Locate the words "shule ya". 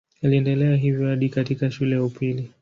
1.71-2.03